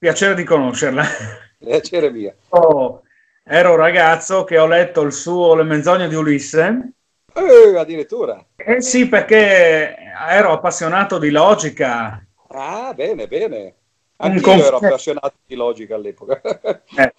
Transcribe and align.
piacere 0.00 0.34
di 0.34 0.44
conoscerla. 0.44 1.04
Piacere 1.58 2.10
mio. 2.10 2.34
Oh, 2.48 3.02
ero 3.44 3.72
un 3.72 3.76
ragazzo 3.76 4.44
che 4.44 4.56
ho 4.56 4.66
letto 4.66 5.02
il 5.02 5.12
suo 5.12 5.54
Le 5.54 5.62
menzogne 5.62 6.08
di 6.08 6.14
Ulisse. 6.14 6.92
Eh, 7.34 7.76
addirittura. 7.76 8.42
Eh 8.56 8.80
sì, 8.80 9.08
perché 9.08 9.94
ero 10.28 10.52
appassionato 10.52 11.18
di 11.18 11.30
logica. 11.30 12.24
Ah, 12.48 12.94
bene, 12.94 13.28
bene. 13.28 13.74
Anche 14.16 14.40
conf- 14.40 14.58
io 14.58 14.66
ero 14.66 14.76
appassionato 14.78 15.34
di 15.44 15.54
logica 15.54 15.96
all'epoca. 15.96 16.40
eh. 16.96 17.14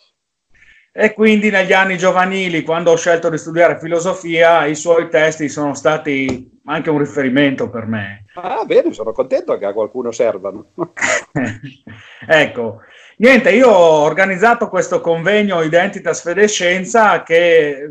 E 0.91 1.13
quindi 1.13 1.51
negli 1.51 1.71
anni 1.71 1.97
giovanili, 1.99 2.63
quando 2.63 2.91
ho 2.91 2.97
scelto 2.97 3.29
di 3.29 3.37
studiare 3.37 3.79
filosofia, 3.79 4.65
i 4.65 4.75
suoi 4.75 5.07
testi 5.07 5.47
sono 5.49 5.75
stati 5.75 6.50
anche 6.71 6.89
un 6.89 6.99
riferimento 6.99 7.69
per 7.69 7.85
me. 7.85 8.23
Ah, 8.35 8.63
bene, 8.63 8.93
sono 8.93 9.11
contento 9.11 9.57
che 9.57 9.65
a 9.65 9.73
qualcuno 9.73 10.11
servano. 10.11 10.71
ecco, 12.27 12.79
niente, 13.17 13.51
io 13.51 13.69
ho 13.69 14.03
organizzato 14.03 14.69
questo 14.69 15.01
convegno 15.01 15.61
Identitas 15.61 16.21
Fede 16.21 16.43
e 16.43 16.47
Scienza 16.47 17.23
che, 17.23 17.69
eh, 17.71 17.89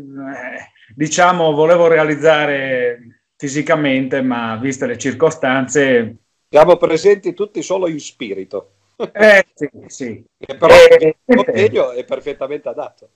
diciamo, 0.95 1.51
volevo 1.51 1.87
realizzare 1.87 3.21
fisicamente, 3.37 4.21
ma 4.21 4.57
viste 4.57 4.85
le 4.87 4.97
circostanze... 4.97 6.15
Siamo 6.49 6.75
presenti 6.75 7.33
tutti 7.33 7.61
solo 7.61 7.87
in 7.87 7.99
spirito. 7.99 8.73
Eh, 9.13 9.45
sì, 9.53 9.69
sì. 9.87 10.25
E 10.37 10.55
però 10.55 10.73
eh, 10.73 11.15
il 11.25 11.35
contegno 11.35 11.91
è 11.91 12.03
perfettamente 12.03 12.67
adatto. 12.67 13.09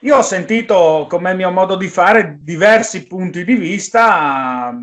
Io 0.00 0.16
ho 0.16 0.22
sentito, 0.22 1.06
come 1.08 1.34
mio 1.34 1.50
modo 1.50 1.76
di 1.76 1.88
fare, 1.88 2.38
diversi 2.40 3.06
punti 3.06 3.44
di 3.44 3.54
vista 3.54 4.76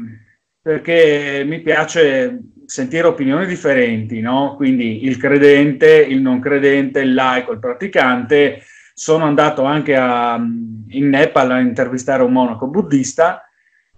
perché 0.62 1.44
mi 1.46 1.60
piace 1.62 2.40
sentire 2.66 3.08
opinioni 3.08 3.46
differenti, 3.46 4.22
no? 4.22 4.56
Quindi 4.56 5.06
il 5.06 5.18
credente, 5.18 5.98
il 5.98 6.22
non 6.22 6.40
credente, 6.40 7.02
il 7.02 7.14
laico, 7.14 7.52
il 7.52 7.60
praticante. 7.60 8.64
Sono 8.94 9.26
andato 9.26 9.64
anche 9.64 9.96
a, 9.96 10.36
in 10.36 11.10
Nepal 11.10 11.52
a 11.52 11.60
intervistare 11.60 12.24
un 12.24 12.32
monaco 12.32 12.68
buddista 12.68 13.44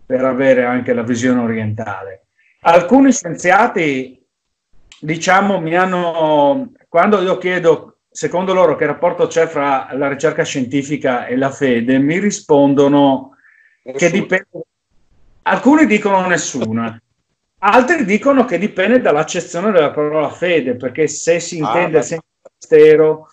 per 0.05 0.23
avere 0.23 0.63
anche 0.63 0.93
la 0.93 1.03
visione 1.03 1.41
orientale. 1.41 2.27
Alcuni 2.61 3.11
scienziati 3.11 4.19
diciamo, 4.99 5.59
mi 5.59 5.75
hanno, 5.75 6.71
quando 6.87 7.21
io 7.21 7.37
chiedo, 7.37 7.92
secondo 8.13 8.53
loro, 8.53 8.75
che 8.75 8.85
rapporto 8.85 9.27
c'è 9.27 9.47
fra 9.47 9.89
la 9.93 10.07
ricerca 10.07 10.43
scientifica 10.43 11.25
e 11.25 11.35
la 11.35 11.49
fede, 11.49 11.97
mi 11.97 12.19
rispondono 12.19 13.35
Nessuno. 13.83 13.97
che 13.97 14.11
dipende. 14.11 14.47
Alcuni 15.45 15.85
dicono 15.87 16.25
nessuna, 16.25 16.97
altri 17.59 18.05
dicono 18.05 18.45
che 18.45 18.57
dipende 18.57 19.01
dall'accezione 19.01 19.71
della 19.71 19.91
parola 19.91 20.29
fede, 20.29 20.75
perché 20.75 21.07
se 21.07 21.39
si 21.39 21.59
ah, 21.59 21.65
intende 21.65 21.97
ah, 21.97 22.01
sempre 22.03 22.27
mistero. 22.55 23.27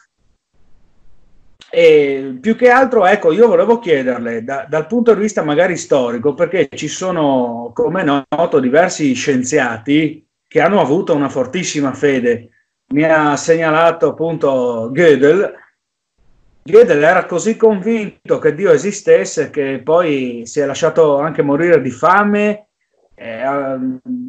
E 1.73 2.39
più 2.41 2.56
che 2.56 2.69
altro, 2.69 3.06
ecco, 3.06 3.31
io 3.31 3.47
volevo 3.47 3.78
chiederle 3.78 4.42
da, 4.42 4.67
dal 4.69 4.89
punto 4.89 5.14
di 5.14 5.20
vista 5.20 5.45
magari 5.45 5.77
storico, 5.77 6.34
perché 6.34 6.69
ci 6.75 6.89
sono, 6.89 7.70
come 7.73 8.03
noto, 8.03 8.58
diversi 8.58 9.12
scienziati 9.12 10.27
che 10.48 10.61
hanno 10.61 10.81
avuto 10.81 11.14
una 11.14 11.28
fortissima 11.28 11.92
fede. 11.92 12.59
Mi 12.92 13.05
ha 13.05 13.36
segnalato 13.36 14.08
appunto 14.08 14.91
Gödel. 14.92 15.52
Gödel 16.64 17.02
era 17.02 17.24
così 17.24 17.56
convinto 17.56 18.38
che 18.38 18.55
Dio 18.55 18.72
esistesse 18.72 19.50
che 19.50 19.80
poi 19.83 20.42
si 20.44 20.58
è 20.58 20.66
lasciato 20.66 21.18
anche 21.18 21.42
morire 21.42 21.80
di 21.80 21.91
fame 21.91 22.66
eh, 23.14 23.78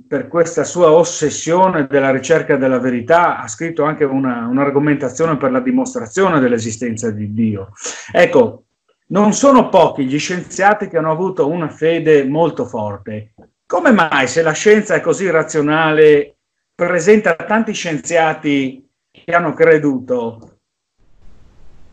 per 0.07 0.27
questa 0.27 0.63
sua 0.63 0.91
ossessione 0.91 1.87
della 1.87 2.11
ricerca 2.11 2.55
della 2.55 2.77
verità. 2.77 3.39
Ha 3.39 3.47
scritto 3.47 3.83
anche 3.83 4.03
una, 4.03 4.45
un'argomentazione 4.45 5.37
per 5.37 5.51
la 5.51 5.59
dimostrazione 5.59 6.39
dell'esistenza 6.39 7.09
di 7.09 7.33
Dio. 7.33 7.69
Ecco, 8.11 8.65
non 9.07 9.33
sono 9.33 9.69
pochi 9.69 10.05
gli 10.05 10.19
scienziati 10.19 10.87
che 10.87 10.97
hanno 10.97 11.11
avuto 11.11 11.47
una 11.47 11.69
fede 11.69 12.25
molto 12.25 12.65
forte. 12.65 13.33
Come 13.65 13.91
mai, 13.91 14.27
se 14.27 14.43
la 14.43 14.51
scienza 14.51 14.93
è 14.93 15.01
così 15.01 15.29
razionale, 15.31 16.35
presenta 16.81 17.35
tanti 17.35 17.73
scienziati 17.73 18.89
che 19.11 19.31
hanno 19.35 19.53
creduto? 19.53 20.57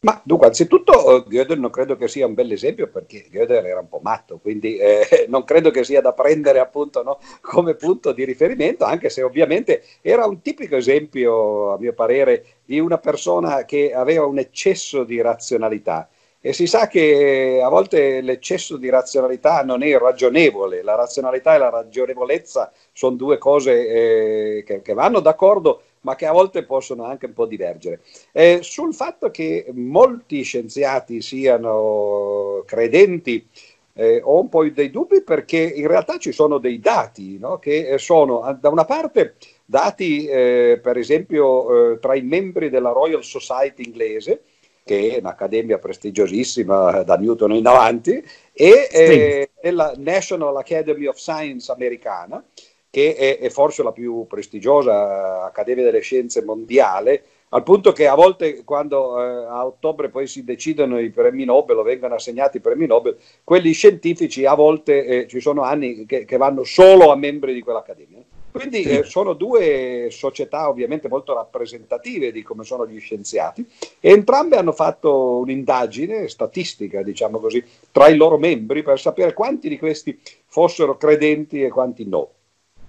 Ma 0.00 0.18
dunque, 0.24 0.46
anzitutto 0.46 1.26
eh, 1.26 1.28
Gödel 1.28 1.60
non 1.60 1.68
credo 1.68 1.94
che 1.96 2.08
sia 2.08 2.24
un 2.24 2.32
bel 2.32 2.50
esempio 2.52 2.88
perché 2.88 3.26
Gödel 3.30 3.66
era 3.66 3.80
un 3.80 3.88
po' 3.90 4.00
matto, 4.02 4.38
quindi 4.38 4.78
eh, 4.78 5.26
non 5.28 5.44
credo 5.44 5.70
che 5.70 5.84
sia 5.84 6.00
da 6.00 6.14
prendere 6.14 6.58
appunto 6.58 7.02
no, 7.02 7.18
come 7.42 7.74
punto 7.74 8.12
di 8.12 8.24
riferimento, 8.24 8.86
anche 8.86 9.10
se 9.10 9.20
ovviamente 9.20 9.82
era 10.00 10.24
un 10.24 10.40
tipico 10.40 10.76
esempio, 10.76 11.74
a 11.74 11.78
mio 11.78 11.92
parere, 11.92 12.60
di 12.64 12.80
una 12.80 12.96
persona 12.96 13.66
che 13.66 13.92
aveva 13.92 14.24
un 14.24 14.38
eccesso 14.38 15.04
di 15.04 15.20
razionalità 15.20 16.08
e 16.40 16.52
si 16.52 16.68
sa 16.68 16.86
che 16.86 17.60
a 17.62 17.68
volte 17.68 18.20
l'eccesso 18.20 18.76
di 18.76 18.88
razionalità 18.88 19.64
non 19.64 19.82
è 19.82 19.98
ragionevole, 19.98 20.82
la 20.82 20.94
razionalità 20.94 21.54
e 21.54 21.58
la 21.58 21.68
ragionevolezza 21.68 22.72
sono 22.98 23.14
due 23.14 23.38
cose 23.38 24.56
eh, 24.56 24.64
che, 24.64 24.82
che, 24.82 24.92
vanno 24.92 25.20
d'accordo, 25.20 25.82
ma 26.00 26.16
che 26.16 26.26
a 26.26 26.32
volte 26.32 26.64
possono 26.64 27.04
anche 27.04 27.26
un 27.26 27.32
po' 27.32 27.46
divergere. 27.46 28.00
Eh, 28.32 28.58
sul 28.62 28.92
fatto 28.92 29.30
che 29.30 29.66
molti 29.72 30.42
scienziati 30.42 31.22
siano 31.22 32.64
credenti, 32.66 33.46
eh, 33.92 34.20
ho 34.20 34.40
un 34.40 34.48
po' 34.48 34.68
dei 34.68 34.90
dubbi 34.90 35.22
perché 35.22 35.58
in 35.58 35.86
realtà 35.86 36.18
ci 36.18 36.32
sono 36.32 36.58
dei 36.58 36.80
dati 36.80 37.38
no? 37.38 37.60
che 37.60 37.98
sono 37.98 38.58
da 38.60 38.68
una 38.68 38.84
parte 38.84 39.36
dati 39.64 40.26
eh, 40.26 40.80
per 40.82 40.96
esempio 40.96 41.92
eh, 41.92 41.98
tra 42.00 42.16
i 42.16 42.22
membri 42.22 42.68
della 42.68 42.90
Royal 42.90 43.22
Society 43.22 43.84
inglese, 43.84 44.42
che 44.82 45.14
è 45.14 45.18
un'accademia 45.20 45.78
prestigiosissima 45.78 47.04
da 47.04 47.14
Newton 47.14 47.52
in 47.52 47.66
avanti, 47.68 48.20
e 48.52 48.88
eh, 48.90 49.70
la 49.70 49.94
National 49.96 50.56
Academy 50.56 51.06
of 51.06 51.16
Science 51.16 51.70
americana, 51.70 52.42
che 52.90 53.14
è, 53.14 53.38
è, 53.38 53.50
forse 53.50 53.82
la 53.82 53.92
più 53.92 54.26
prestigiosa 54.26 55.44
accademia 55.44 55.84
delle 55.84 56.00
scienze 56.00 56.42
mondiale, 56.42 57.22
al 57.50 57.62
punto 57.62 57.92
che 57.92 58.06
a 58.06 58.14
volte 58.14 58.62
quando 58.64 59.20
eh, 59.20 59.46
a 59.46 59.66
ottobre 59.66 60.10
poi 60.10 60.26
si 60.26 60.44
decidono 60.44 60.98
i 60.98 61.10
premi 61.10 61.44
Nobel 61.44 61.78
o 61.78 61.82
vengono 61.82 62.14
assegnati 62.14 62.58
i 62.58 62.60
premi 62.60 62.86
Nobel, 62.86 63.16
quelli 63.44 63.72
scientifici 63.72 64.44
a 64.44 64.54
volte 64.54 65.04
eh, 65.04 65.26
ci 65.26 65.40
sono 65.40 65.62
anni 65.62 66.04
che, 66.06 66.24
che 66.24 66.36
vanno 66.36 66.64
solo 66.64 67.10
a 67.10 67.16
membri 67.16 67.54
di 67.54 67.62
quell'accademia. 67.62 68.22
Quindi 68.50 68.82
eh, 68.82 69.04
sono 69.04 69.34
due 69.34 70.08
società 70.10 70.68
ovviamente 70.68 71.08
molto 71.08 71.34
rappresentative 71.34 72.32
di 72.32 72.42
come 72.42 72.64
sono 72.64 72.86
gli 72.86 72.98
scienziati 72.98 73.64
e 74.00 74.10
entrambe 74.10 74.56
hanno 74.56 74.72
fatto 74.72 75.36
un'indagine 75.36 76.28
statistica, 76.28 77.02
diciamo 77.02 77.38
così, 77.38 77.62
tra 77.92 78.08
i 78.08 78.16
loro 78.16 78.38
membri 78.38 78.82
per 78.82 78.98
sapere 78.98 79.32
quanti 79.32 79.68
di 79.68 79.78
questi 79.78 80.18
fossero 80.46 80.96
credenti 80.96 81.62
e 81.62 81.68
quanti 81.68 82.06
no. 82.06 82.30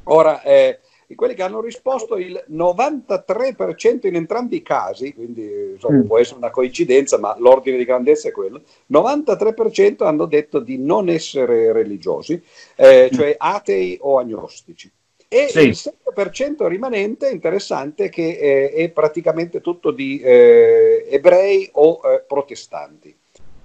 Ora, 0.03 0.41
eh, 0.43 0.79
quelli 1.15 1.33
che 1.33 1.43
hanno 1.43 1.61
risposto 1.61 2.17
il 2.17 2.43
93% 2.51 4.07
in 4.07 4.15
entrambi 4.15 4.57
i 4.57 4.61
casi, 4.61 5.13
quindi 5.13 5.71
insomma, 5.73 5.97
mm. 5.97 6.05
può 6.05 6.19
essere 6.19 6.37
una 6.37 6.51
coincidenza, 6.51 7.17
ma 7.17 7.35
l'ordine 7.39 7.77
di 7.77 7.85
grandezza 7.85 8.27
è 8.27 8.31
quello, 8.31 8.61
93% 8.91 10.03
hanno 10.05 10.25
detto 10.25 10.59
di 10.59 10.77
non 10.77 11.09
essere 11.09 11.71
religiosi, 11.71 12.41
eh, 12.75 13.09
cioè 13.11 13.35
atei 13.37 13.97
o 14.01 14.19
agnostici 14.19 14.91
e 15.31 15.47
sì. 15.47 15.59
il 15.59 15.77
7% 15.77 16.65
rimanente 16.65 17.29
interessante 17.29 18.09
che 18.09 18.29
eh, 18.31 18.71
è 18.71 18.89
praticamente 18.89 19.61
tutto 19.61 19.91
di 19.91 20.19
eh, 20.19 21.05
ebrei 21.07 21.69
o 21.73 22.01
eh, 22.03 22.23
protestanti. 22.27 23.15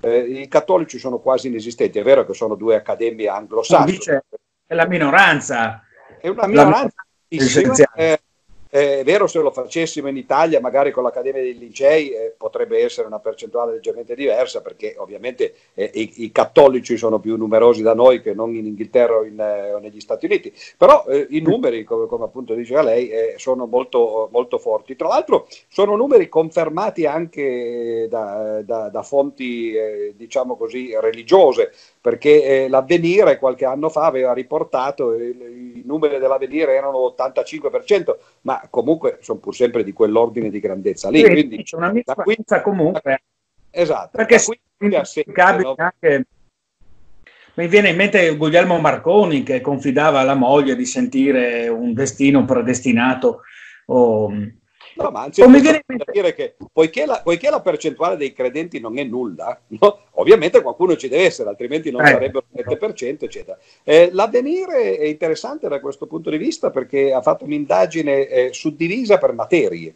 Eh, 0.01 0.19
I 0.19 0.49
cattolici 0.49 0.99
sono 0.99 1.21
quasi 1.21 1.47
inesistenti, 1.47 1.99
è 1.99 2.03
vero 2.03 2.27
che 2.27 2.34
sono 2.34 2.55
due 2.55 2.77
accademie 2.77 3.28
anglosassone. 3.28 4.25
È 4.66 4.75
la 4.75 4.87
minoranza. 4.87 5.83
È 6.24 6.28
una 6.28 6.47
minoranza. 6.47 7.06
Eh, 8.74 8.98
è 8.98 9.04
vero, 9.04 9.28
se 9.28 9.38
lo 9.38 9.53
facessimo 9.53 10.09
in 10.09 10.16
Italia, 10.16 10.59
magari 10.59 10.91
con 10.91 11.04
l'Accademia 11.04 11.41
dei 11.41 11.56
Licei, 11.56 12.10
eh, 12.10 12.34
potrebbe 12.36 12.82
essere 12.82 13.06
una 13.06 13.21
percentuale 13.21 13.74
leggermente 13.74 14.16
diversa, 14.16 14.62
perché 14.62 14.97
ovviamente 14.98 15.54
eh, 15.74 15.88
i, 15.94 16.24
i, 16.24 16.32
cattolici 16.32 16.97
sono 16.97 17.21
più 17.21 17.36
numerosi 17.36 17.82
da 17.82 17.94
noi 17.94 18.21
che 18.21 18.34
non 18.34 18.53
in 18.53 18.66
Inghilterra 18.66 19.18
o, 19.18 19.24
in, 19.24 19.38
eh, 19.38 19.74
o 19.74 19.78
negli 19.78 20.00
Stati 20.00 20.26
Uniti. 20.26 20.53
Però 20.76 21.04
eh, 21.06 21.24
i 21.30 21.41
numeri, 21.41 21.84
come, 21.84 22.09
come, 22.09 22.24
appunto 22.24 22.53
diceva 22.54 22.82
lei, 22.82 23.10
eh, 23.10 23.34
sono 23.36 23.66
molto, 23.66 24.28
molto, 24.32 24.59
forti. 24.59 24.97
Tra 24.97 25.06
l'altro 25.06 25.47
sono 25.68 25.94
numeri 25.94 26.28
confermati 26.28 27.06
anche 27.06 28.09
da, 28.10 28.60
da, 28.65 28.88
da 28.88 29.03
fonti, 29.04 29.72
diciamo 30.16 30.56
così, 30.56 30.92
religiose, 30.98 31.70
perché 32.00 32.66
l'avvenire 32.68 33.38
qualche 33.38 33.66
anno 33.66 33.88
fa 33.88 34.06
aveva 34.06 34.32
riportato 34.32 35.15
i 35.15 35.82
numeri 35.84 36.18
dell'avvenire 36.18 36.74
erano 36.74 37.15
85%, 37.16 38.16
ma 38.42 38.64
comunque 38.71 39.19
sono 39.21 39.39
pur 39.39 39.55
sempre 39.55 39.84
di 39.84 39.93
quell'ordine 39.93 40.51
di 40.51 40.61
grandezza 40.61 41.11
lì. 41.11 41.19
Sì, 41.19 41.31
quindi, 41.31 41.63
c'è 41.63 41.77
una 41.77 41.93
misura 41.93 42.63
comunque. 42.63 43.22
Esatto. 43.71 44.16
Perché 44.16 44.37
è 44.37 45.33
capita 45.33 45.75
anche... 45.77 46.27
Mi 47.57 47.69
viene 47.69 47.91
in 47.91 47.97
mente 47.97 48.37
Guglielmo 48.37 48.81
Marconi 48.81 49.45
che 49.45 49.61
confidava 49.61 50.19
alla 50.19 50.34
moglie 50.34 50.75
di 50.75 50.84
sentire 50.84 51.69
un 51.69 51.93
destino 51.95 52.45
predestinato. 52.45 53.43
O... 53.87 54.33
No, 54.96 55.10
ma 55.10 55.22
anzi, 55.22 55.41
da 55.41 56.04
dire 56.12 56.34
che 56.34 56.54
poiché 56.72 57.06
la, 57.06 57.20
poiché 57.22 57.50
la, 57.50 57.60
percentuale 57.60 58.16
dei 58.16 58.32
credenti 58.32 58.78
non 58.78 58.98
è 58.98 59.04
nulla, 59.04 59.60
no? 59.68 59.98
ovviamente 60.12 60.62
qualcuno 60.62 60.96
ci 60.96 61.08
deve 61.08 61.24
essere, 61.24 61.48
altrimenti 61.48 61.91
non 61.91 62.04
eh. 62.04 62.10
sarebbero 62.10 62.44
il 62.52 62.64
7%, 62.66 63.24
eccetera. 63.24 63.58
Eh, 63.82 64.10
l'avvenire 64.12 64.96
è 64.96 65.04
interessante 65.04 65.68
da 65.68 65.80
questo 65.80 66.06
punto 66.06 66.30
di 66.30 66.36
vista 66.36 66.70
perché 66.70 67.12
ha 67.12 67.22
fatto 67.22 67.44
un'indagine 67.44 68.28
eh, 68.28 68.52
suddivisa 68.52 69.18
per 69.18 69.32
materie 69.32 69.94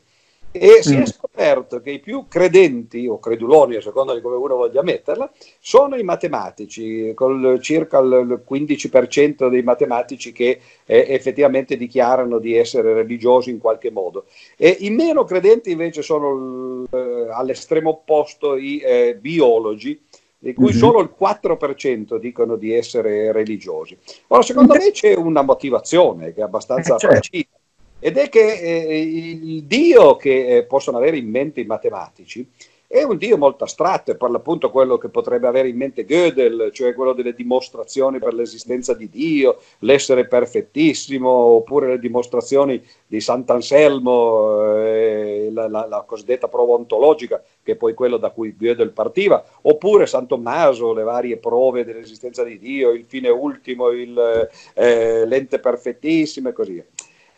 e 0.51 0.83
si 0.83 0.95
è 0.95 1.01
mm. 1.01 1.05
scoperto 1.05 1.81
che 1.81 1.91
i 1.91 1.99
più 1.99 2.27
credenti 2.27 3.07
o 3.07 3.19
creduloni, 3.19 3.77
a 3.77 3.83
seconda 3.83 4.15
di 4.15 4.21
come 4.21 4.37
uno 4.37 4.57
voglia 4.57 4.83
metterla, 4.83 5.31
sono 5.61 5.97
i 5.97 6.03
matematici, 6.03 7.13
con 7.15 7.59
circa 7.61 7.99
il 7.99 8.43
15% 8.49 9.49
dei 9.49 9.63
matematici 9.63 10.33
che 10.33 10.61
eh, 10.85 11.07
effettivamente 11.09 11.77
dichiarano 11.77 12.39
di 12.39 12.57
essere 12.57 12.95
religiosi 12.95 13.51
in 13.51 13.59
qualche 13.59 13.91
modo. 13.91 14.25
E 14.57 14.77
I 14.81 14.91
meno 14.91 15.25
credenti 15.25 15.71
invece 15.71 16.03
sono 16.03 16.85
eh, 16.91 17.29
all'estremo 17.31 17.91
opposto 17.91 18.57
i 18.57 18.79
eh, 18.79 19.17
biologi, 19.21 20.01
di 20.41 20.55
cui 20.55 20.67
mm-hmm. 20.67 20.79
solo 20.79 21.01
il 21.01 21.13
4% 21.19 22.17
dicono 22.17 22.57
di 22.57 22.73
essere 22.73 23.33
religiosi. 23.33 23.99
Ora, 24.29 24.43
secondo 24.43 24.75
me 24.75 24.93
c'è 24.93 25.15
una 25.15 25.43
motivazione 25.43 26.33
che 26.33 26.41
è 26.41 26.45
abbastanza 26.45 26.95
eh, 26.95 26.99
certo. 26.99 27.17
precisa 27.19 27.58
ed 28.01 28.17
è 28.17 28.29
che 28.29 28.53
eh, 28.53 29.01
il 29.01 29.65
Dio 29.65 30.17
che 30.17 30.57
eh, 30.57 30.63
possono 30.65 30.99
avere 30.99 31.17
in 31.17 31.29
mente 31.29 31.61
i 31.61 31.67
matematici 31.67 32.47
è 32.91 33.03
un 33.03 33.19
Dio 33.19 33.37
molto 33.37 33.65
astratto, 33.65 34.13
è 34.13 34.17
per 34.17 34.31
l'appunto 34.31 34.71
quello 34.71 34.97
che 34.97 35.11
potrebbe 35.11 35.47
avere 35.47 35.69
in 35.69 35.77
mente 35.77 36.07
Gödel, 36.07 36.71
cioè 36.73 36.95
quello 36.95 37.13
delle 37.13 37.35
dimostrazioni 37.35 38.19
per 38.19 38.33
l'esistenza 38.33 38.95
di 38.95 39.11
Dio, 39.11 39.59
l'essere 39.81 40.27
perfettissimo, 40.27 41.29
oppure 41.29 41.89
le 41.89 41.99
dimostrazioni 41.99 42.83
di 43.07 43.21
Sant'Anselmo, 43.21 44.75
eh, 44.79 45.51
la, 45.53 45.69
la, 45.69 45.87
la, 45.87 46.03
cosiddetta 46.07 46.49
prova 46.49 46.77
ontologica, 46.77 47.43
che 47.63 47.73
è 47.73 47.77
poi 47.77 47.93
quello 47.93 48.17
da 48.17 48.31
cui 48.31 48.57
Gödel 48.59 48.93
partiva, 48.93 49.45
oppure 49.63 50.07
San 50.07 50.27
Tommaso, 50.27 50.95
le 50.95 51.03
varie 51.03 51.37
prove 51.37 51.85
dell'esistenza 51.85 52.43
di 52.43 52.59
Dio, 52.59 52.93
il 52.93 53.05
fine 53.07 53.29
ultimo, 53.29 53.91
il, 53.91 54.49
eh, 54.73 55.27
l'ente 55.27 55.59
perfettissimo 55.59 56.49
e 56.49 56.53
così 56.55 56.73
via. 56.73 56.85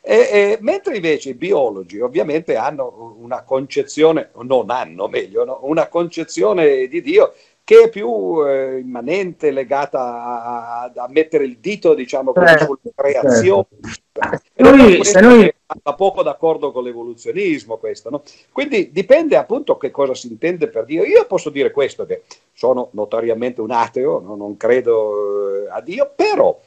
E, 0.02 0.14
e, 0.14 0.58
mentre 0.60 0.96
invece 0.96 1.30
i 1.30 1.34
biologi 1.34 2.00
ovviamente 2.00 2.56
hanno 2.56 3.16
una 3.18 3.42
concezione, 3.42 4.30
non 4.42 4.70
hanno 4.70 5.08
meglio, 5.08 5.44
no? 5.44 5.58
una 5.62 5.88
concezione 5.88 6.86
di 6.86 7.02
Dio 7.02 7.34
che 7.70 7.84
è 7.84 7.88
più 7.88 8.44
eh, 8.44 8.78
immanente, 8.78 9.52
legata 9.52 10.00
a, 10.00 10.92
a, 10.92 11.08
mettere 11.08 11.44
il 11.44 11.58
dito, 11.58 11.94
diciamo, 11.94 12.32
certo, 12.34 12.78
sulla 12.80 12.92
creazione. 12.96 13.66
Certo. 14.12 14.40
Noi, 14.56 15.04
se 15.04 15.20
noi... 15.20 15.54
Va 15.82 15.94
poco 15.94 16.24
d'accordo 16.24 16.72
con 16.72 16.82
l'evoluzionismo 16.82 17.76
questo, 17.76 18.10
no? 18.10 18.22
Quindi 18.50 18.90
dipende 18.90 19.36
appunto 19.36 19.76
che 19.76 19.92
cosa 19.92 20.14
si 20.14 20.26
intende 20.26 20.66
per 20.66 20.84
Dio. 20.84 21.04
Io 21.04 21.24
posso 21.26 21.48
dire 21.48 21.70
questo, 21.70 22.06
che 22.06 22.24
sono 22.52 22.88
notoriamente 22.94 23.60
un 23.60 23.70
ateo, 23.70 24.18
no? 24.18 24.34
non 24.34 24.56
credo 24.56 25.66
eh, 25.66 25.70
a 25.70 25.80
Dio, 25.80 26.10
però 26.12 26.58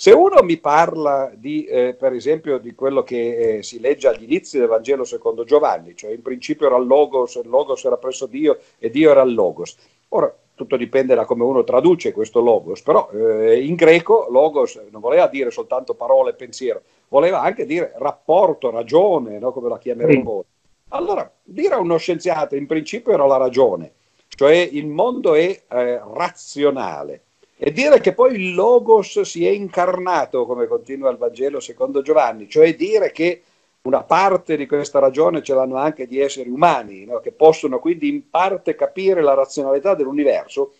se 0.00 0.12
uno 0.12 0.42
mi 0.42 0.56
parla 0.56 1.30
di, 1.34 1.66
eh, 1.66 1.92
per 1.92 2.14
esempio, 2.14 2.56
di 2.56 2.74
quello 2.74 3.02
che 3.02 3.58
eh, 3.58 3.62
si 3.62 3.80
legge 3.80 4.08
agli 4.08 4.22
inizi 4.22 4.56
del 4.56 4.66
Vangelo 4.66 5.04
secondo 5.04 5.44
Giovanni, 5.44 5.94
cioè 5.94 6.10
in 6.12 6.22
principio 6.22 6.68
era 6.68 6.78
il 6.78 6.86
Logos, 6.86 7.34
il 7.34 7.50
Logos 7.50 7.84
era 7.84 7.98
presso 7.98 8.24
Dio 8.24 8.60
e 8.78 8.88
Dio 8.88 9.10
era 9.10 9.20
il 9.20 9.34
Logos. 9.34 9.76
Ora, 10.08 10.34
tutto 10.54 10.78
dipende 10.78 11.14
da 11.14 11.26
come 11.26 11.44
uno 11.44 11.64
traduce 11.64 12.12
questo 12.12 12.40
Logos, 12.40 12.80
però 12.80 13.10
eh, 13.10 13.62
in 13.62 13.74
greco 13.74 14.26
Logos 14.30 14.80
non 14.90 15.02
voleva 15.02 15.26
dire 15.26 15.50
soltanto 15.50 15.92
parole 15.92 16.30
e 16.30 16.34
pensiero, 16.34 16.80
voleva 17.08 17.42
anche 17.42 17.66
dire 17.66 17.92
rapporto, 17.96 18.70
ragione, 18.70 19.38
no? 19.38 19.52
come 19.52 19.68
la 19.68 19.78
chiameremo 19.78 20.22
voi. 20.22 20.44
Allora, 20.92 21.30
dire 21.42 21.74
a 21.74 21.78
uno 21.78 21.98
scienziato 21.98 22.56
in 22.56 22.66
principio 22.66 23.12
era 23.12 23.26
la 23.26 23.36
ragione, 23.36 23.92
cioè 24.28 24.56
il 24.56 24.86
mondo 24.86 25.34
è 25.34 25.60
eh, 25.68 26.00
razionale 26.14 27.24
e 27.62 27.72
dire 27.72 28.00
che 28.00 28.14
poi 28.14 28.36
il 28.36 28.54
Logos 28.54 29.20
si 29.20 29.46
è 29.46 29.50
incarnato, 29.50 30.46
come 30.46 30.66
continua 30.66 31.10
il 31.10 31.18
Vangelo 31.18 31.60
secondo 31.60 32.00
Giovanni, 32.00 32.48
cioè 32.48 32.74
dire 32.74 33.12
che 33.12 33.42
una 33.82 34.02
parte 34.02 34.56
di 34.56 34.66
questa 34.66 34.98
ragione 34.98 35.42
ce 35.42 35.52
l'hanno 35.52 35.76
anche 35.76 36.06
gli 36.06 36.18
esseri 36.18 36.48
umani, 36.48 37.04
no? 37.04 37.20
che 37.20 37.32
possono 37.32 37.78
quindi 37.78 38.08
in 38.08 38.30
parte 38.30 38.74
capire 38.74 39.20
la 39.20 39.34
razionalità 39.34 39.94
dell'universo. 39.94 40.72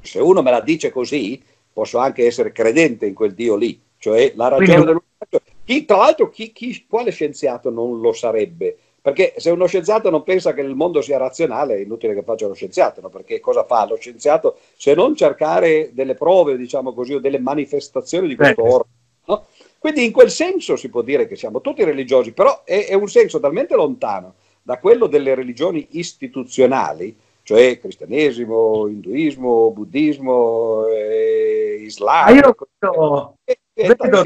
Se 0.00 0.18
uno 0.18 0.42
me 0.42 0.50
la 0.50 0.60
dice 0.60 0.90
così, 0.90 1.40
posso 1.72 1.98
anche 1.98 2.26
essere 2.26 2.50
credente 2.50 3.06
in 3.06 3.14
quel 3.14 3.32
Dio 3.32 3.54
lì, 3.54 3.80
cioè 3.98 4.32
la 4.34 4.48
ragione 4.48 4.66
quindi... 4.66 4.84
dell'universo. 4.86 5.56
Chi, 5.64 5.84
tra 5.84 5.96
l'altro, 5.98 6.30
chi, 6.30 6.50
chi, 6.50 6.84
quale 6.88 7.12
scienziato 7.12 7.70
non 7.70 8.00
lo 8.00 8.12
sarebbe? 8.12 8.76
Perché 9.08 9.32
se 9.38 9.48
uno 9.48 9.64
scienziato 9.64 10.10
non 10.10 10.22
pensa 10.22 10.52
che 10.52 10.60
il 10.60 10.74
mondo 10.74 11.00
sia 11.00 11.16
razionale, 11.16 11.76
è 11.76 11.80
inutile 11.80 12.12
che 12.12 12.22
faccia 12.22 12.46
lo 12.46 12.52
scienziato, 12.52 13.00
no? 13.00 13.08
perché 13.08 13.40
cosa 13.40 13.64
fa 13.64 13.86
lo 13.86 13.96
scienziato 13.96 14.58
se 14.76 14.94
non 14.94 15.16
cercare 15.16 15.92
delle 15.94 16.14
prove, 16.14 16.58
diciamo 16.58 16.92
così, 16.92 17.14
o 17.14 17.18
delle 17.18 17.38
manifestazioni 17.38 18.28
di 18.28 18.36
questo 18.36 18.62
eh. 18.62 18.68
ordine? 18.68 18.94
No? 19.24 19.46
Quindi 19.78 20.04
in 20.04 20.12
quel 20.12 20.30
senso 20.30 20.76
si 20.76 20.90
può 20.90 21.00
dire 21.00 21.26
che 21.26 21.36
siamo 21.36 21.62
tutti 21.62 21.84
religiosi, 21.84 22.32
però 22.32 22.64
è, 22.64 22.84
è 22.86 22.92
un 22.92 23.08
senso 23.08 23.40
talmente 23.40 23.74
lontano 23.76 24.34
da 24.60 24.78
quello 24.78 25.06
delle 25.06 25.34
religioni 25.34 25.86
istituzionali, 25.92 27.16
cioè 27.44 27.78
cristianesimo, 27.78 28.88
induismo, 28.88 29.70
buddismo, 29.70 30.86
eh, 30.88 31.78
islam. 31.80 32.34
Io 32.34 32.54
vedo, 32.84 33.36
vedo, 33.72 34.22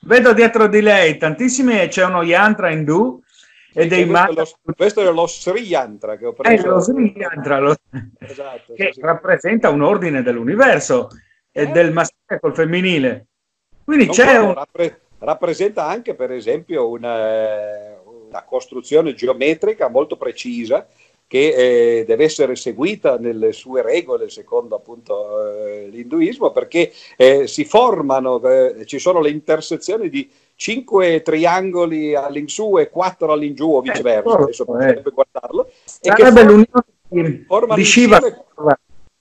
vedo, 0.00 0.32
dietro 0.34 0.66
di 0.66 0.82
lei 0.82 1.16
tantissime, 1.16 1.88
c'è 1.88 2.04
uno 2.04 2.22
yantra 2.22 2.70
indù 2.70 3.24
e 3.78 3.86
dei 3.86 4.06
questo, 4.06 4.58
lo, 4.62 4.74
questo 4.74 5.00
è 5.02 5.12
lo 5.12 5.26
Sri 5.26 5.60
Yantra 5.60 6.16
che 6.16 6.24
ho 6.24 6.32
preso. 6.32 6.64
È 6.64 6.66
lo 6.66 6.80
Sri 6.80 7.12
Yantra, 7.14 7.58
lo... 7.58 7.76
Esatto, 8.18 8.72
che 8.72 8.90
sì, 8.94 9.00
rappresenta 9.02 9.68
un 9.68 9.82
ordine 9.82 10.22
dell'universo 10.22 11.08
e 11.52 11.62
eh? 11.62 11.66
del 11.66 11.92
maschile 11.92 12.40
col 12.40 12.54
femminile. 12.54 13.26
Quindi 13.84 14.06
non 14.06 14.14
c'è 14.14 14.38
un... 14.38 14.54
Rappre- 14.54 15.00
rappresenta 15.18 15.84
anche, 15.86 16.14
per 16.14 16.32
esempio, 16.32 16.88
una, 16.88 18.00
una 18.02 18.42
costruzione 18.44 19.12
geometrica 19.12 19.88
molto 19.88 20.16
precisa 20.16 20.86
che 21.28 21.98
eh, 22.00 22.04
deve 22.04 22.24
essere 22.24 22.54
seguita 22.54 23.18
nelle 23.18 23.52
sue 23.52 23.82
regole 23.82 24.28
secondo 24.28 24.76
appunto 24.76 25.64
eh, 25.66 25.88
l'induismo 25.88 26.52
perché 26.52 26.92
eh, 27.16 27.46
si 27.48 27.64
formano, 27.64 28.40
eh, 28.42 28.86
ci 28.86 28.98
sono 28.98 29.20
le 29.20 29.30
intersezioni 29.30 30.08
di 30.08 30.30
cinque 30.54 31.22
triangoli 31.22 32.14
all'insù 32.14 32.78
e 32.78 32.90
quattro 32.90 33.32
all'ingiù 33.32 33.74
o 33.74 33.80
viceversa, 33.80 34.38
eh, 34.38 34.42
adesso 34.42 34.64
potrebbe 34.64 35.10
guardarlo. 35.10 35.70
Sarebbe 35.84 36.42
l'unione 36.42 37.74
di 37.74 37.84
Shiva. 37.84 38.20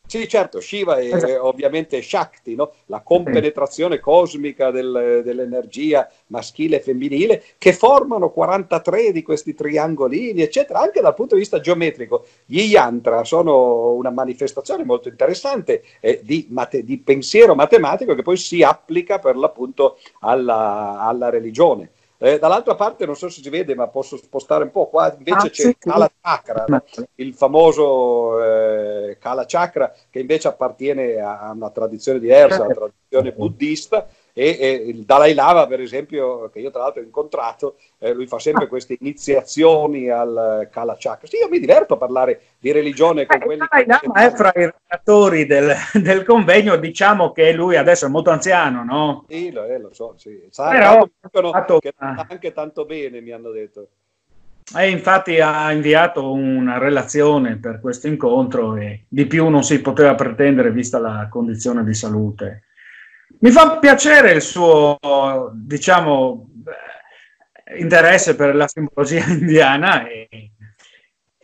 Sì, 0.08 0.28
certo, 0.28 0.62
Shiva 0.62 0.98
è 0.98 1.14
esatto. 1.14 1.48
ovviamente 1.48 2.02
Shakti, 2.02 2.54
no? 2.56 2.74
la 2.86 3.02
compenetrazione 3.02 4.00
cosmica 4.00 4.70
del, 4.70 5.22
dell'energia 5.24 6.10
maschile 6.28 6.78
e 6.78 6.80
femminile, 6.82 7.44
che 7.58 7.74
formano 7.74 8.30
43 8.30 9.12
di 9.12 9.24
questi 9.24 9.56
triangolini, 9.56 10.42
eccetera, 10.42 10.80
anche 10.80 11.02
dal 11.02 11.16
punto 11.16 11.34
di 11.34 11.42
vista 11.42 11.60
geometrico. 11.60 12.26
Gli 12.46 12.62
yantra 12.62 13.24
sono 13.24 13.94
una 13.94 14.12
manifestazione 14.12 14.84
molto 14.84 15.10
interessante 15.10 15.84
eh, 16.00 16.22
di, 16.24 16.48
mate, 16.50 16.84
di, 16.84 17.00
pensiero 17.00 17.56
matematico 17.56 18.14
che 18.14 18.22
poi 18.22 18.38
si 18.38 18.62
applica 18.62 19.18
per 19.18 19.36
l'appunto 19.36 19.98
alla, 20.20 21.00
alla 21.00 21.30
religione. 21.30 21.90
Eh, 22.18 22.40
dall'altra 22.40 22.76
parte, 22.76 23.06
non 23.06 23.16
so 23.16 23.30
se 23.30 23.42
si 23.42 23.50
vede, 23.50 23.76
ma 23.76 23.88
posso 23.88 24.18
spostare 24.18 24.64
un 24.64 24.72
po'. 24.72 24.88
Qua. 24.88 25.14
Invece 25.18 25.48
ah, 25.48 25.50
c'è 25.50 25.64
sì, 25.64 25.78
Kala 25.78 26.10
Chakra, 26.22 26.84
il 27.16 27.34
famoso 27.34 28.44
eh, 28.44 29.18
Kala 29.20 29.46
Chakra, 29.46 29.94
che 30.10 30.20
invece 30.20 30.48
appartiene 30.48 31.20
a 31.20 31.52
una 31.54 31.70
tradizione 31.72 32.20
diversa, 32.20 32.64
una 32.64 32.74
tradizione 32.74 33.32
buddista, 33.34 34.08
e, 34.38 34.58
e, 34.60 34.72
il 34.88 35.06
Dalai 35.06 35.34
Lama, 35.34 35.65
per 35.65 35.80
esempio, 35.80 36.50
che 36.50 36.60
io 36.60 36.70
tra 36.70 36.82
l'altro 36.82 37.00
ho 37.00 37.06
incontrato, 37.06 37.77
eh, 38.00 38.13
lui 38.13 38.27
fa 38.27 38.38
sempre 38.38 38.65
ah. 38.65 38.68
queste 38.68 38.98
iniziazioni 39.00 40.10
al 40.10 40.68
Kala 40.70 40.98
Chakra. 41.00 41.25
Sì, 41.25 41.38
io 41.38 41.48
mi 41.48 41.58
diverto 41.58 41.94
a 41.94 41.98
parlare 41.98 42.42
di 42.60 42.74
religione 42.74 43.25
con 43.25 43.38
eh, 43.42 43.46
quelli 43.46 43.65
Dalai 43.65 43.86
Lama 43.86 44.25
è 44.25 44.32
fra 44.36 44.51
i 44.54 44.70
relatori 44.70 45.46
del, 45.46 45.74
del, 46.04 46.25
convegno, 46.25 46.75
diciamo 46.75 47.32
che 47.32 47.54
lui 47.54 47.77
adesso 47.77 48.08
è 48.08 48.10
molto 48.10 48.30
anziano, 48.30 48.84
no? 48.84 49.24
Sì, 49.30 49.54
lo, 49.54 49.63
è, 49.63 49.77
lo 49.77 49.94
so, 49.94 50.15
sì. 50.18 50.46
Sa, 50.50 50.70
Però, 50.70 51.08
dicono 51.22 51.80
che 51.80 51.94
anche 51.98 52.51
tanto 52.51 52.84
bene, 52.84 53.22
mi 53.22 53.32
hanno 53.32 53.51
detto. 53.51 53.88
E 54.75 54.89
infatti 54.89 55.39
ha 55.39 55.72
inviato 55.72 56.30
una 56.30 56.77
relazione 56.77 57.56
per 57.56 57.80
questo 57.80 58.08
incontro 58.08 58.75
e 58.75 59.06
di 59.08 59.27
più 59.27 59.48
non 59.48 59.63
si 59.63 59.80
poteva 59.80 60.13
pretendere 60.15 60.72
vista 60.72 61.00
la 61.00 61.27
condizione 61.30 61.86
di 61.86 61.94
salute 61.94 62.65
mi 63.46 63.52
fa 63.52 63.78
piacere 63.78 64.32
il 64.32 64.42
suo, 64.42 64.98
diciamo, 65.54 66.50
interesse 67.78 68.36
per 68.36 68.56
la 68.56 68.68
simbologia 68.68 69.24
indiana 69.30 70.08
e, 70.08 70.28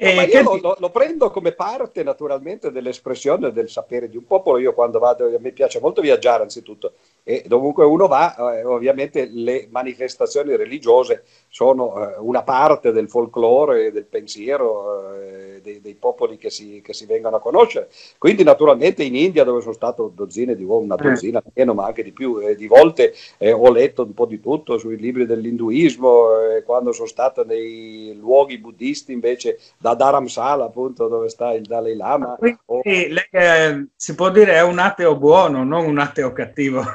No, 0.01 0.21
io 0.21 0.41
lo, 0.41 0.59
lo, 0.59 0.75
lo, 0.79 0.89
prendo 0.89 1.29
come 1.29 1.51
parte 1.51 2.01
naturalmente 2.01 2.71
dell'espressione 2.71 3.51
del 3.51 3.69
sapere 3.69 4.09
di 4.09 4.17
un 4.17 4.25
popolo. 4.25 4.57
Io 4.57 4.73
quando 4.73 4.97
vado, 4.97 5.27
a 5.27 5.39
me 5.39 5.51
piace 5.51 5.79
molto 5.79 6.01
viaggiare 6.01 6.41
anzitutto 6.41 6.93
e 7.23 7.43
dovunque 7.45 7.85
uno 7.85 8.07
va, 8.07 8.35
eh, 8.57 8.63
ovviamente 8.63 9.29
le 9.31 9.67
manifestazioni 9.69 10.55
religiose 10.55 11.23
sono 11.49 11.93
eh, 12.03 12.15
una 12.17 12.41
parte 12.41 12.91
del 12.91 13.09
folklore, 13.09 13.91
del 13.91 14.05
pensiero 14.05 15.13
eh, 15.13 15.61
dei, 15.61 15.81
dei, 15.81 15.93
popoli 15.93 16.37
che 16.37 16.49
si, 16.49 16.81
che 16.83 16.93
si, 16.93 17.05
vengono 17.05 17.35
a 17.35 17.39
conoscere. 17.39 17.89
Quindi 18.17 18.43
naturalmente 18.43 19.03
in 19.03 19.15
India 19.15 19.43
dove 19.43 19.61
sono 19.61 19.73
stato 19.73 20.11
dozzine 20.13 20.55
di 20.55 20.63
una 20.63 20.95
eh. 20.95 21.09
dozzina 21.09 21.43
meno, 21.53 21.75
ma 21.75 21.85
anche 21.85 22.03
di 22.03 22.11
più, 22.11 22.39
di 22.55 22.67
volte 22.67 23.13
eh, 23.37 23.51
ho 23.51 23.71
letto 23.71 24.01
un 24.01 24.15
po' 24.15 24.25
di 24.25 24.39
tutto 24.39 24.79
sui 24.79 24.97
libri 24.97 25.27
dell'induismo, 25.27 26.55
eh, 26.55 26.63
quando 26.63 26.91
sono 26.91 27.07
stato 27.07 27.45
nei 27.45 28.15
luoghi 28.19 28.57
buddisti 28.57 29.11
invece 29.11 29.59
da 29.77 29.90
Dharamsala 29.95 30.65
appunto 30.65 31.07
dove 31.07 31.29
sta 31.29 31.53
il 31.53 31.63
Dalai 31.63 31.95
Lama. 31.95 32.35
Quindi 32.37 32.59
o... 32.65 32.81
lei 32.83 33.89
si 33.95 34.15
può 34.15 34.29
dire 34.29 34.53
è 34.53 34.63
un 34.63 34.79
ateo 34.79 35.17
buono, 35.17 35.63
non 35.63 35.85
un 35.85 35.99
ateo 35.99 36.31
cattivo. 36.31 36.83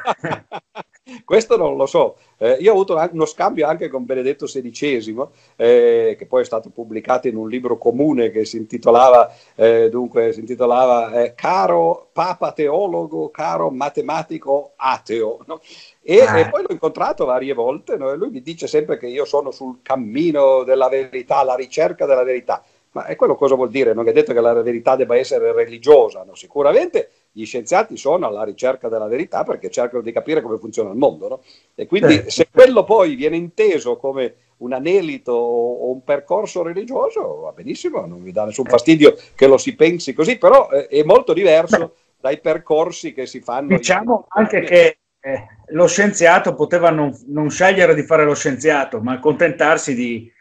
Questo 1.24 1.56
non 1.56 1.76
lo 1.76 1.86
so. 1.86 2.16
Eh, 2.36 2.56
io 2.60 2.70
ho 2.70 2.74
avuto 2.74 3.08
uno 3.12 3.26
scambio 3.26 3.68
anche 3.68 3.88
con 3.88 4.04
Benedetto 4.04 4.46
XVI, 4.46 5.24
eh, 5.54 6.16
che 6.18 6.26
poi 6.26 6.42
è 6.42 6.44
stato 6.44 6.70
pubblicato 6.70 7.28
in 7.28 7.36
un 7.36 7.48
libro 7.48 7.78
comune 7.78 8.30
che 8.30 8.44
si 8.44 8.56
intitolava, 8.56 9.32
eh, 9.54 9.88
dunque, 9.88 10.32
si 10.32 10.40
intitolava 10.40 11.22
eh, 11.22 11.34
Caro 11.36 12.08
Papa 12.12 12.50
Teologo, 12.50 13.30
caro 13.30 13.70
matematico 13.70 14.72
ateo. 14.74 15.38
No? 15.46 15.60
E, 16.02 16.22
ah. 16.22 16.38
e, 16.38 16.48
poi 16.48 16.62
l'ho 16.62 16.72
incontrato 16.72 17.24
varie 17.24 17.54
volte 17.54 17.96
no? 17.96 18.10
e 18.10 18.16
lui 18.16 18.30
mi 18.30 18.42
dice 18.42 18.66
sempre 18.66 18.98
che 18.98 19.06
io 19.06 19.24
sono 19.24 19.52
sul 19.52 19.78
cammino 19.82 20.64
della 20.64 20.88
verità, 20.88 21.38
alla 21.38 21.54
ricerca 21.54 22.04
della 22.04 22.24
verità. 22.24 22.64
Ma 22.96 23.04
è 23.04 23.14
quello 23.14 23.34
cosa 23.34 23.56
vuol 23.56 23.68
dire? 23.68 23.92
Non 23.92 24.08
è 24.08 24.12
detto 24.12 24.32
che 24.32 24.40
la 24.40 24.54
verità 24.54 24.96
debba 24.96 25.18
essere 25.18 25.52
religiosa, 25.52 26.24
no? 26.24 26.34
sicuramente 26.34 27.10
gli 27.30 27.44
scienziati 27.44 27.94
sono 27.98 28.26
alla 28.26 28.42
ricerca 28.42 28.88
della 28.88 29.06
verità 29.06 29.44
perché 29.44 29.68
cercano 29.68 30.02
di 30.02 30.12
capire 30.12 30.40
come 30.40 30.56
funziona 30.56 30.88
il 30.92 30.96
mondo. 30.96 31.28
No? 31.28 31.42
E 31.74 31.86
quindi 31.86 32.24
eh. 32.24 32.30
se 32.30 32.48
quello 32.50 32.84
poi 32.84 33.14
viene 33.14 33.36
inteso 33.36 33.98
come 33.98 34.36
un 34.58 34.72
anelito 34.72 35.32
o 35.32 35.90
un 35.90 36.04
percorso 36.04 36.62
religioso, 36.62 37.40
va 37.40 37.52
benissimo, 37.52 38.06
non 38.06 38.22
mi 38.22 38.32
dà 38.32 38.46
nessun 38.46 38.64
fastidio 38.64 39.14
che 39.34 39.46
lo 39.46 39.58
si 39.58 39.74
pensi 39.74 40.14
così, 40.14 40.38
però 40.38 40.70
eh, 40.70 40.86
è 40.86 41.02
molto 41.02 41.34
diverso 41.34 41.78
Beh. 41.78 41.90
dai 42.18 42.40
percorsi 42.40 43.12
che 43.12 43.26
si 43.26 43.40
fanno. 43.40 43.76
Diciamo 43.76 44.24
anche 44.28 44.62
che 44.62 44.98
eh, 45.20 45.46
lo 45.66 45.86
scienziato 45.86 46.54
poteva 46.54 46.88
non, 46.88 47.14
non 47.26 47.50
scegliere 47.50 47.94
di 47.94 48.04
fare 48.04 48.24
lo 48.24 48.34
scienziato, 48.34 49.02
ma 49.02 49.12
accontentarsi 49.12 49.94
di 49.94 50.32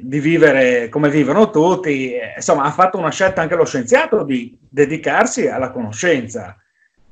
di 0.00 0.20
vivere 0.20 0.88
come 0.88 1.10
vivono 1.10 1.50
tutti. 1.50 2.14
Insomma, 2.36 2.64
ha 2.64 2.70
fatto 2.70 2.98
una 2.98 3.10
scelta 3.10 3.40
anche 3.40 3.56
lo 3.56 3.64
scienziato 3.64 4.22
di 4.22 4.56
dedicarsi 4.60 5.48
alla 5.48 5.70
conoscenza. 5.70 6.56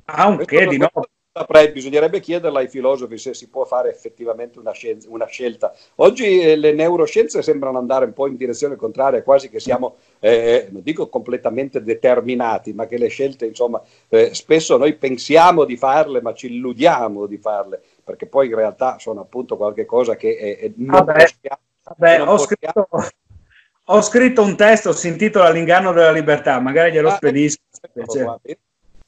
Anche 0.05 0.67
di 0.67 0.79
no. 0.79 0.91
Saprei, 1.37 1.71
bisognerebbe 1.71 2.21
chiederla 2.21 2.61
ai 2.61 2.69
filosofi 2.69 3.19
se 3.19 3.35
si 3.35 3.51
può 3.51 3.67
fare 3.67 3.91
effettivamente 3.91 4.59
una, 4.59 4.73
scienza, 4.73 5.07
una 5.11 5.27
scelta. 5.27 5.75
Oggi 5.97 6.41
eh, 6.41 6.57
le 6.57 6.73
neuroscienze 6.73 7.43
sembrano 7.43 7.77
andare 7.77 8.07
un 8.07 8.15
po' 8.15 8.27
in 8.27 8.37
direzione 8.37 8.77
contraria, 8.77 9.23
quasi 9.23 9.51
che 9.51 9.61
siamo, 9.61 9.97
eh, 10.19 10.69
non 10.71 10.81
dico 10.83 11.11
completamente 11.11 11.83
determinati, 11.83 12.73
ma 12.73 12.87
che 12.87 12.97
le 12.97 13.09
scelte, 13.09 13.45
insomma, 13.45 13.83
eh, 14.09 14.33
spesso 14.33 14.79
noi 14.79 14.95
pensiamo 14.95 15.65
di 15.65 15.77
farle, 15.77 16.23
ma 16.23 16.33
ci 16.33 16.47
illudiamo 16.55 17.27
di 17.27 17.37
farle, 17.37 17.83
perché 18.03 18.25
poi 18.25 18.47
in 18.47 18.55
realtà 18.55 18.99
sono 18.99 19.21
appunto 19.21 19.59
qualcosa 19.59 20.17
che 20.17 20.31
eh, 20.39 20.73
non 20.77 21.05
Vabbè. 21.05 21.13
possiamo 21.13 21.66
Vabbè, 21.87 22.21
ho 22.27 22.37
scritto, 22.39 22.89
ho 23.85 24.03
scritto, 24.03 24.43
un 24.43 24.57
testo, 24.57 24.93
si 24.93 25.09
intitola 25.09 25.51
L'inganno 25.51 25.93
della 25.93 26.11
libertà, 26.11 26.59
magari 26.59 26.93
glielo 26.93 27.11
ah, 27.11 27.15
spedisco. 27.15 27.61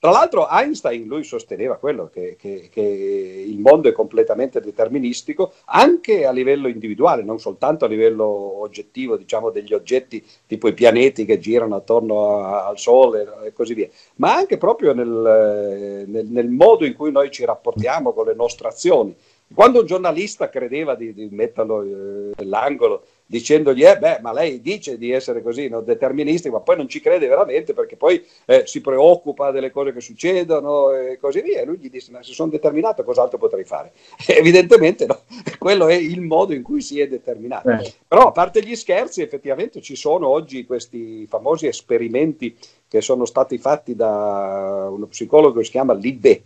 Tra 0.01 0.13
l'altro 0.13 0.49
Einstein, 0.49 1.09
lui 1.09 1.25
sosteneva 1.25 1.77
quello, 1.77 2.09
che, 2.09 2.37
che, 2.39 2.69
che, 2.71 2.81
il 2.81 3.59
mondo 3.59 3.89
è 3.89 3.93
completamente 3.93 4.61
deterministico, 4.61 5.55
anche 5.65 6.25
a 6.25 6.31
livello 6.31 6.69
individuale, 6.69 7.25
non 7.25 7.41
soltanto 7.41 7.85
a 7.85 7.89
livello 7.89 8.25
oggettivo, 8.61 9.17
diciamo 9.17 9.51
degli 9.51 9.75
oggetti 9.75 10.25
tipo 10.47 10.69
i 10.69 10.73
pianeti 10.73 11.25
che 11.25 11.41
girano 11.41 11.75
attorno 11.75 12.45
a, 12.45 12.67
al 12.67 12.79
Sole 12.79 13.27
e 13.47 13.53
così 13.53 13.75
via, 13.75 13.89
ma 14.17 14.37
anche 14.37 14.57
proprio 14.57 14.93
nel, 14.93 16.05
nel, 16.07 16.27
nel 16.27 16.49
modo 16.49 16.85
in 16.85 16.95
cui 16.95 17.11
noi 17.11 17.33
ci 17.33 17.45
rapportiamo 17.45 18.13
con 18.13 18.27
le 18.27 18.35
nostre 18.35 18.69
azioni. 18.69 19.17
Quando 19.55 19.81
un 19.81 19.87
giornalista 19.87 20.51
credeva 20.51 20.95
di, 20.95 21.15
di 21.15 21.29
metterlo 21.31 21.83
eh, 21.83 22.33
nell'angolo 22.37 23.05
dicendogli, 23.25 23.85
eh, 23.85 23.99
beh, 23.99 24.21
ma 24.21 24.33
lei 24.33 24.61
dice 24.61 24.97
di 24.97 25.11
essere 25.11 25.43
così, 25.43 25.69
no, 25.69 25.81
deterministico, 25.81 26.57
ma 26.57 26.61
poi 26.63 26.77
non 26.77 26.89
ci 26.89 27.01
crede 27.01 27.27
veramente 27.29 27.75
perché 27.75 27.97
poi 27.97 28.25
eh, 28.47 28.63
si 28.67 28.81
preoccupa 28.81 29.51
delle 29.51 29.71
cose 29.71 29.93
che 29.93 30.01
succedono 30.01 30.93
e 30.93 31.19
così 31.19 31.43
via. 31.43 31.61
E 31.61 31.65
lui 31.65 31.79
gli 31.79 31.91
disse, 31.91 32.11
ma 32.11 32.23
se 32.23 32.33
sono 32.33 32.51
determinato 32.51 33.05
cos'altro 33.05 33.39
potrei 33.39 33.65
fare? 33.65 33.93
evidentemente 34.27 35.07
no, 35.07 35.23
quello 35.59 35.89
è 35.89 35.95
il 35.95 36.21
modo 36.21 36.53
in 36.53 36.63
cui 36.63 36.81
si 36.81 37.01
è 37.01 37.09
determinato. 37.09 37.71
Eh. 37.71 37.93
Però 38.07 38.29
a 38.29 38.33
parte 38.33 38.63
gli 38.63 38.77
scherzi, 38.77 39.23
effettivamente 39.23 39.81
ci 39.81 39.97
sono 39.97 40.29
oggi 40.29 40.67
questi 40.67 41.27
famosi 41.27 41.67
esperimenti 41.67 42.57
che 42.87 43.01
sono 43.01 43.25
stati 43.25 43.59
fatti 43.59 43.95
da 43.95 44.89
uno 44.91 45.07
psicologo 45.07 45.59
che 45.59 45.65
si 45.65 45.71
chiama 45.73 45.93
Libet 45.93 46.43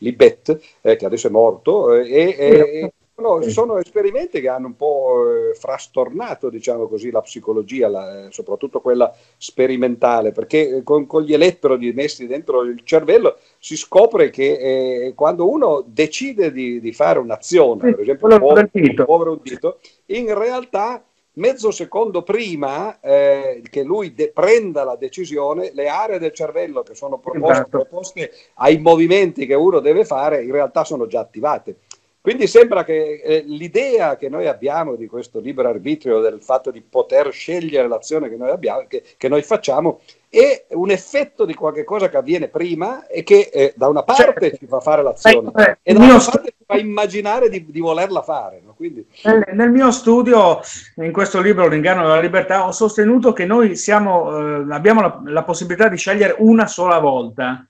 Libet, 0.00 0.60
eh, 0.82 0.96
che 0.96 1.06
adesso 1.06 1.28
è 1.28 1.30
morto, 1.30 1.94
eh, 1.94 2.08
e, 2.08 2.36
e 2.38 2.92
no, 3.20 3.40
sono 3.42 3.78
esperimenti 3.78 4.40
che 4.40 4.48
hanno 4.48 4.66
un 4.66 4.76
po' 4.76 5.50
eh, 5.50 5.54
frastornato, 5.54 6.50
diciamo 6.50 6.88
così, 6.88 7.10
la 7.10 7.20
psicologia, 7.20 7.88
la, 7.88 8.26
eh, 8.26 8.32
soprattutto 8.32 8.80
quella 8.80 9.14
sperimentale, 9.36 10.32
perché 10.32 10.82
con, 10.82 11.06
con, 11.06 11.22
gli 11.22 11.32
elettrodi 11.32 11.92
messi 11.92 12.26
dentro 12.26 12.62
il 12.62 12.80
cervello 12.84 13.38
si 13.58 13.76
scopre 13.76 14.30
che 14.30 15.06
eh, 15.06 15.14
quando 15.14 15.48
uno 15.48 15.84
decide 15.86 16.52
di, 16.52 16.80
di 16.80 16.92
fare 16.92 17.18
un'azione, 17.18 17.92
per 17.92 18.00
esempio 18.00 18.28
muovere 18.38 19.30
un 19.30 19.40
dito, 19.42 19.78
in 20.06 20.36
realtà 20.36 21.04
mezzo 21.34 21.70
secondo 21.70 22.22
prima 22.22 22.98
eh, 23.00 23.62
che 23.70 23.82
lui 23.82 24.14
de- 24.14 24.30
prenda 24.32 24.84
la 24.84 24.96
decisione, 24.96 25.70
le 25.72 25.88
aree 25.88 26.18
del 26.18 26.32
cervello 26.32 26.82
che 26.82 26.94
sono 26.94 27.18
proposte, 27.18 27.52
esatto. 27.52 27.68
proposte, 27.70 28.32
ai 28.54 28.78
movimenti 28.78 29.46
che 29.46 29.54
uno 29.54 29.80
deve 29.80 30.04
fare 30.04 30.42
in 30.42 30.52
realtà 30.52 30.84
sono 30.84 31.06
già 31.06 31.20
attivate. 31.20 31.76
Quindi 32.22 32.46
sembra 32.46 32.84
che 32.84 33.22
eh, 33.24 33.42
l'idea 33.46 34.18
che 34.18 34.28
noi 34.28 34.46
abbiamo 34.46 34.94
di 34.94 35.06
questo 35.06 35.40
libero 35.40 35.70
arbitrio, 35.70 36.20
del 36.20 36.42
fatto 36.42 36.70
di 36.70 36.82
poter 36.82 37.32
scegliere 37.32 37.88
l'azione 37.88 38.28
che 38.28 38.36
noi, 38.36 38.50
abbiamo, 38.50 38.84
che, 38.86 39.02
che 39.16 39.28
noi 39.28 39.40
facciamo, 39.40 40.00
è 40.28 40.66
un 40.72 40.90
effetto 40.90 41.46
di 41.46 41.54
qualche 41.54 41.82
cosa 41.82 42.10
che 42.10 42.18
avviene 42.18 42.48
prima 42.48 43.06
e 43.06 43.22
che 43.22 43.48
eh, 43.50 43.72
da 43.74 43.88
una 43.88 44.02
parte 44.02 44.40
certo. 44.50 44.56
ci 44.58 44.66
fa 44.66 44.80
fare 44.80 45.02
l'azione 45.02 45.78
e 45.82 45.94
dall'altra 45.94 46.32
parte 46.32 46.54
ci 46.58 46.64
fa 46.66 46.76
immaginare 46.76 47.48
di, 47.48 47.64
di 47.64 47.80
volerla 47.80 48.20
fare. 48.20 48.60
No? 48.62 48.69
Quindi... 48.80 49.06
Nel, 49.24 49.44
nel, 49.52 49.70
mio 49.70 49.90
studio, 49.90 50.58
in 50.96 51.12
questo 51.12 51.38
libro 51.42 51.68
L'inganno 51.68 52.00
della 52.00 52.18
libertà, 52.18 52.66
ho 52.66 52.72
sostenuto 52.72 53.34
che 53.34 53.44
noi 53.44 53.76
siamo, 53.76 54.38
eh, 54.38 54.72
abbiamo 54.72 55.02
la, 55.02 55.20
la 55.26 55.42
possibilità 55.42 55.88
di 55.88 55.98
scegliere 55.98 56.36
una 56.38 56.66
sola 56.66 56.98
volta. 56.98 57.68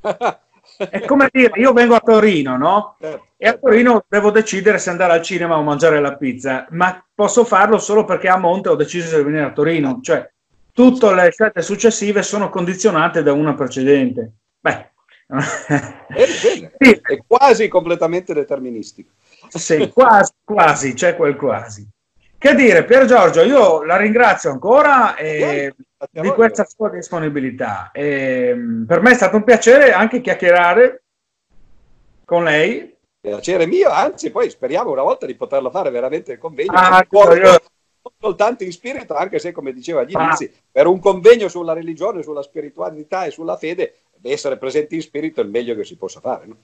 È 0.76 1.04
come 1.04 1.28
dire, 1.30 1.52
io 1.54 1.72
vengo 1.72 1.94
a 1.94 2.00
Torino, 2.00 2.56
no? 2.56 2.96
Certo, 2.98 3.26
e 3.36 3.46
a 3.46 3.50
certo. 3.52 3.68
Torino 3.68 4.04
devo 4.08 4.32
decidere 4.32 4.78
se 4.78 4.90
andare 4.90 5.12
al 5.12 5.22
cinema 5.22 5.56
o 5.56 5.62
mangiare 5.62 6.00
la 6.00 6.16
pizza, 6.16 6.66
ma 6.70 7.00
posso 7.14 7.44
farlo 7.44 7.78
solo 7.78 8.04
perché 8.04 8.26
a 8.26 8.36
monte 8.36 8.70
ho 8.70 8.74
deciso 8.74 9.16
di 9.16 9.22
venire 9.22 9.44
a 9.44 9.52
Torino. 9.52 10.00
Cioè, 10.02 10.28
tutte 10.72 11.14
le 11.14 11.30
scelte 11.30 11.62
successive 11.62 12.24
sono 12.24 12.50
condizionate 12.50 13.22
da 13.22 13.32
una 13.32 13.54
precedente. 13.54 14.32
Beh, 14.58 14.90
bene, 15.28 16.72
bene. 16.76 17.00
è 17.02 17.18
quasi 17.24 17.68
completamente 17.68 18.34
deterministico. 18.34 19.10
Sì, 19.58 19.90
quasi, 19.90 20.32
quasi, 20.44 20.94
c'è 20.94 21.16
quel 21.16 21.36
quasi. 21.36 21.88
Che 22.38 22.54
dire, 22.54 22.84
Pier 22.84 23.04
Giorgio, 23.04 23.42
io 23.42 23.84
la 23.84 23.96
ringrazio 23.96 24.50
ancora 24.50 25.14
eh, 25.16 25.74
di 26.10 26.28
questa 26.30 26.64
sua 26.64 26.88
disponibilità. 26.88 27.90
Eh, 27.92 28.56
per 28.86 29.02
me 29.02 29.10
è 29.10 29.14
stato 29.14 29.36
un 29.36 29.44
piacere 29.44 29.92
anche 29.92 30.20
chiacchierare 30.20 31.02
con 32.24 32.44
lei. 32.44 32.96
Piacere 33.20 33.66
mio, 33.66 33.90
anzi, 33.90 34.30
poi 34.30 34.48
speriamo 34.48 34.90
una 34.90 35.02
volta 35.02 35.26
di 35.26 35.34
poterlo 35.34 35.70
fare 35.70 35.90
veramente 35.90 36.32
il 36.32 36.38
convegno. 36.38 36.72
Ah, 36.72 37.04
non 37.10 37.58
soltanto 38.18 38.64
in 38.64 38.72
spirito, 38.72 39.14
anche 39.14 39.38
se, 39.38 39.52
come 39.52 39.72
diceva 39.72 40.00
agli 40.00 40.16
ah. 40.16 40.22
inizi, 40.22 40.50
per 40.70 40.86
un 40.86 40.98
convegno 40.98 41.48
sulla 41.48 41.74
religione, 41.74 42.22
sulla 42.22 42.42
spiritualità 42.42 43.24
e 43.24 43.30
sulla 43.30 43.56
fede, 43.56 43.96
essere 44.22 44.56
presenti 44.56 44.94
in 44.94 45.02
spirito 45.02 45.40
è 45.40 45.44
il 45.44 45.50
meglio 45.50 45.74
che 45.74 45.84
si 45.84 45.96
possa 45.96 46.20
fare. 46.20 46.46
No? 46.46 46.56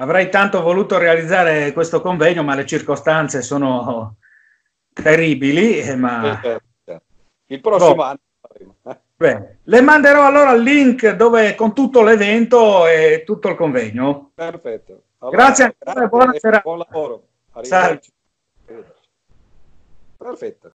Avrei 0.00 0.30
tanto 0.30 0.62
voluto 0.62 0.96
realizzare 0.96 1.72
questo 1.74 2.00
convegno, 2.00 2.42
ma 2.42 2.54
le 2.54 2.64
circostanze 2.64 3.42
sono 3.42 4.16
terribili, 4.94 5.78
eh, 5.78 5.94
ma... 5.94 6.40
Eh, 6.40 6.60
eh, 6.84 7.02
il 7.48 7.60
prossimo 7.60 7.94
boh. 7.96 8.02
anno. 8.02 8.18
Bene. 9.14 9.58
Le 9.62 9.80
manderò 9.82 10.24
allora 10.24 10.52
il 10.52 10.62
link 10.62 11.10
dove, 11.10 11.54
con 11.54 11.74
tutto 11.74 12.02
l'evento 12.02 12.86
e 12.86 13.24
tutto 13.26 13.48
il 13.50 13.56
convegno. 13.56 14.30
Perfetto. 14.34 15.02
Allora, 15.18 15.36
grazie 15.36 15.76
ancora 15.78 16.06
buonasera. 16.06 16.60
Buon 16.60 16.78
lavoro. 16.78 17.22
Perfetto. 20.16 20.72